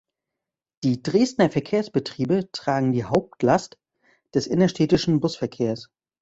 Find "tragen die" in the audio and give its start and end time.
2.51-3.03